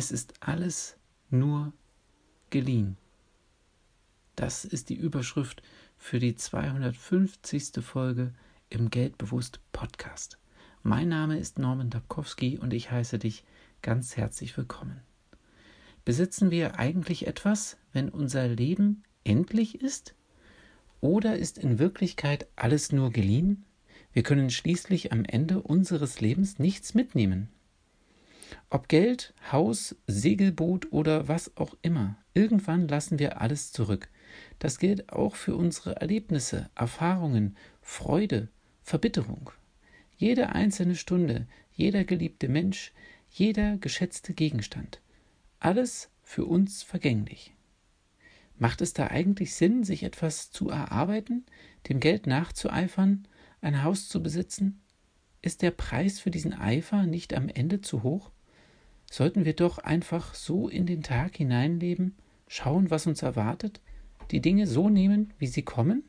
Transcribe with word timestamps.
Es 0.00 0.12
ist 0.12 0.34
alles 0.38 0.96
nur 1.28 1.72
geliehen. 2.50 2.96
Das 4.36 4.64
ist 4.64 4.90
die 4.90 4.94
Überschrift 4.94 5.60
für 5.96 6.20
die 6.20 6.36
250. 6.36 7.84
Folge 7.84 8.32
im 8.70 8.90
Geldbewusst 8.90 9.58
Podcast. 9.72 10.38
Mein 10.84 11.08
Name 11.08 11.36
ist 11.36 11.58
Norman 11.58 11.90
Dabkowski 11.90 12.58
und 12.58 12.72
ich 12.72 12.92
heiße 12.92 13.18
dich 13.18 13.42
ganz 13.82 14.16
herzlich 14.16 14.56
willkommen. 14.56 15.00
Besitzen 16.04 16.52
wir 16.52 16.78
eigentlich 16.78 17.26
etwas, 17.26 17.76
wenn 17.92 18.08
unser 18.08 18.46
Leben 18.46 19.02
endlich 19.24 19.80
ist? 19.80 20.14
Oder 21.00 21.36
ist 21.38 21.58
in 21.58 21.80
Wirklichkeit 21.80 22.46
alles 22.54 22.92
nur 22.92 23.10
geliehen? 23.10 23.64
Wir 24.12 24.22
können 24.22 24.50
schließlich 24.50 25.10
am 25.10 25.24
Ende 25.24 25.60
unseres 25.60 26.20
Lebens 26.20 26.60
nichts 26.60 26.94
mitnehmen. 26.94 27.48
Ob 28.70 28.88
Geld, 28.88 29.32
Haus, 29.50 29.96
Segelboot 30.06 30.92
oder 30.92 31.26
was 31.26 31.56
auch 31.56 31.74
immer, 31.80 32.18
irgendwann 32.34 32.86
lassen 32.86 33.18
wir 33.18 33.40
alles 33.40 33.72
zurück. 33.72 34.10
Das 34.58 34.78
gilt 34.78 35.10
auch 35.10 35.36
für 35.36 35.56
unsere 35.56 35.96
Erlebnisse, 35.96 36.68
Erfahrungen, 36.74 37.56
Freude, 37.80 38.48
Verbitterung. 38.82 39.50
Jede 40.18 40.50
einzelne 40.50 40.96
Stunde, 40.96 41.46
jeder 41.72 42.04
geliebte 42.04 42.48
Mensch, 42.48 42.92
jeder 43.30 43.78
geschätzte 43.78 44.34
Gegenstand. 44.34 45.00
Alles 45.60 46.10
für 46.22 46.44
uns 46.44 46.82
vergänglich. 46.82 47.54
Macht 48.58 48.82
es 48.82 48.92
da 48.92 49.06
eigentlich 49.06 49.54
Sinn, 49.54 49.82
sich 49.82 50.02
etwas 50.02 50.50
zu 50.50 50.68
erarbeiten, 50.68 51.46
dem 51.88 52.00
Geld 52.00 52.26
nachzueifern, 52.26 53.26
ein 53.62 53.82
Haus 53.82 54.08
zu 54.08 54.22
besitzen? 54.22 54.82
Ist 55.40 55.62
der 55.62 55.70
Preis 55.70 56.20
für 56.20 56.30
diesen 56.30 56.52
Eifer 56.52 57.06
nicht 57.06 57.32
am 57.32 57.48
Ende 57.48 57.80
zu 57.80 58.02
hoch? 58.02 58.30
Sollten 59.10 59.44
wir 59.44 59.54
doch 59.54 59.78
einfach 59.78 60.34
so 60.34 60.68
in 60.68 60.86
den 60.86 61.02
Tag 61.02 61.36
hineinleben, 61.36 62.16
schauen, 62.46 62.90
was 62.90 63.06
uns 63.06 63.22
erwartet, 63.22 63.80
die 64.30 64.40
Dinge 64.40 64.66
so 64.66 64.88
nehmen, 64.88 65.32
wie 65.38 65.46
sie 65.46 65.62
kommen? 65.62 66.04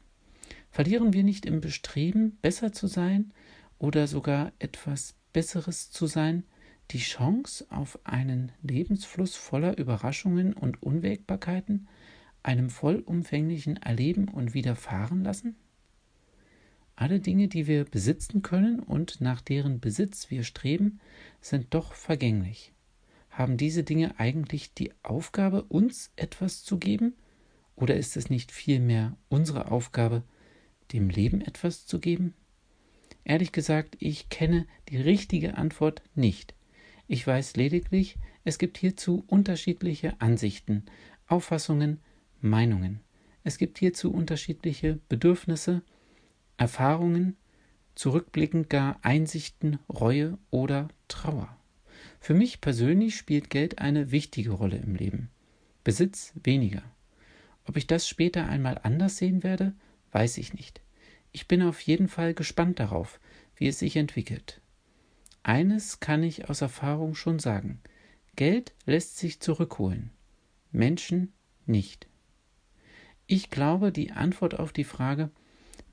Verlieren 0.71 1.13
wir 1.13 1.23
nicht 1.23 1.45
im 1.45 1.61
Bestreben, 1.61 2.37
besser 2.41 2.73
zu 2.73 2.87
sein 2.87 3.31
oder 3.77 4.07
sogar 4.07 4.51
etwas 4.59 5.15
Besseres 5.33 5.91
zu 5.91 6.05
sein, 6.05 6.43
die 6.91 6.99
Chance 6.99 7.65
auf 7.69 7.99
einen 8.03 8.51
Lebensfluss 8.61 9.35
voller 9.35 9.77
Überraschungen 9.77 10.53
und 10.53 10.81
Unwägbarkeiten, 10.81 11.87
einem 12.43 12.69
vollumfänglichen 12.69 13.77
Erleben 13.77 14.27
und 14.27 14.53
Widerfahren 14.53 15.23
lassen? 15.23 15.55
Alle 16.95 17.19
Dinge, 17.19 17.47
die 17.47 17.67
wir 17.67 17.85
besitzen 17.85 18.41
können 18.41 18.79
und 18.79 19.21
nach 19.21 19.39
deren 19.39 19.79
Besitz 19.79 20.29
wir 20.29 20.43
streben, 20.43 20.99
sind 21.39 21.73
doch 21.73 21.93
vergänglich. 21.93 22.73
Haben 23.39 23.55
diese 23.55 23.85
Dinge 23.85 24.19
eigentlich 24.19 24.73
die 24.73 24.91
Aufgabe, 25.01 25.63
uns 25.63 26.11
etwas 26.17 26.61
zu 26.61 26.77
geben? 26.77 27.13
Oder 27.73 27.95
ist 27.95 28.17
es 28.17 28.29
nicht 28.29 28.51
vielmehr 28.51 29.15
unsere 29.29 29.71
Aufgabe, 29.71 30.23
dem 30.91 31.09
Leben 31.09 31.39
etwas 31.39 31.85
zu 31.85 32.01
geben? 32.01 32.33
Ehrlich 33.23 33.53
gesagt, 33.53 33.95
ich 33.99 34.27
kenne 34.27 34.67
die 34.89 34.97
richtige 34.97 35.57
Antwort 35.57 36.01
nicht. 36.15 36.53
Ich 37.07 37.25
weiß 37.25 37.55
lediglich, 37.55 38.17
es 38.43 38.57
gibt 38.57 38.77
hierzu 38.77 39.23
unterschiedliche 39.27 40.19
Ansichten, 40.19 40.83
Auffassungen, 41.25 42.01
Meinungen. 42.41 42.99
Es 43.45 43.57
gibt 43.57 43.79
hierzu 43.79 44.11
unterschiedliche 44.11 44.99
Bedürfnisse, 45.07 45.81
Erfahrungen, 46.57 47.37
zurückblickend 47.95 48.69
gar 48.69 48.99
Einsichten, 49.01 49.79
Reue 49.87 50.37
oder 50.49 50.89
Trauer. 51.07 51.58
Für 52.19 52.33
mich 52.33 52.61
persönlich 52.61 53.15
spielt 53.15 53.49
Geld 53.49 53.79
eine 53.79 54.11
wichtige 54.11 54.51
Rolle 54.51 54.77
im 54.77 54.95
Leben, 54.95 55.29
Besitz 55.83 56.33
weniger. 56.43 56.83
Ob 57.65 57.77
ich 57.77 57.87
das 57.87 58.07
später 58.07 58.47
einmal 58.47 58.79
anders 58.83 59.17
sehen 59.17 59.43
werde, 59.43 59.73
weiß 60.11 60.37
ich 60.37 60.53
nicht. 60.53 60.81
Ich 61.31 61.47
bin 61.47 61.61
auf 61.61 61.79
jeden 61.81 62.07
Fall 62.07 62.33
gespannt 62.33 62.79
darauf, 62.79 63.19
wie 63.55 63.67
es 63.67 63.79
sich 63.79 63.95
entwickelt. 63.95 64.61
Eines 65.43 65.99
kann 65.99 66.23
ich 66.23 66.49
aus 66.49 66.61
Erfahrung 66.61 67.15
schon 67.15 67.39
sagen. 67.39 67.79
Geld 68.35 68.73
lässt 68.85 69.17
sich 69.17 69.39
zurückholen, 69.39 70.11
Menschen 70.71 71.33
nicht. 71.65 72.07
Ich 73.27 73.49
glaube, 73.49 73.91
die 73.91 74.11
Antwort 74.11 74.57
auf 74.57 74.73
die 74.73 74.83
Frage, 74.83 75.29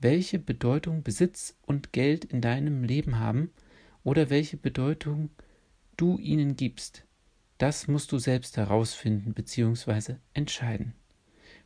welche 0.00 0.38
Bedeutung 0.38 1.03
Besitz 1.03 1.56
und 1.66 1.92
Geld 1.92 2.25
in 2.25 2.41
deinem 2.41 2.82
Leben 2.82 3.19
haben 3.19 3.50
oder 4.04 4.31
welche 4.31 4.56
Bedeutung 4.56 5.31
du 5.96 6.18
ihnen 6.18 6.56
gibst, 6.56 7.04
das 7.58 7.88
musst 7.88 8.12
du 8.12 8.18
selbst 8.18 8.56
herausfinden 8.56 9.32
bzw. 9.32 10.16
entscheiden. 10.34 10.94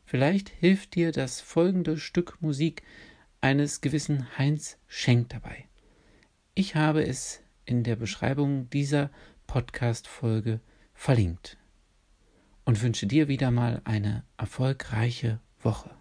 Vielleicht 0.05 0.49
hilft 0.49 0.95
dir 0.95 1.11
das 1.11 1.41
folgende 1.41 1.97
Stück 1.97 2.41
Musik 2.41 2.83
eines 3.41 3.81
gewissen 3.81 4.37
Heinz 4.37 4.77
Schenk 4.87 5.29
dabei. 5.29 5.67
Ich 6.53 6.75
habe 6.75 7.05
es 7.05 7.41
in 7.65 7.83
der 7.83 7.95
Beschreibung 7.95 8.69
dieser 8.69 9.09
Podcast-Folge 9.47 10.59
verlinkt 10.93 11.57
und 12.65 12.81
wünsche 12.81 13.07
dir 13.07 13.27
wieder 13.27 13.51
mal 13.51 13.81
eine 13.85 14.23
erfolgreiche 14.37 15.39
Woche. 15.61 16.00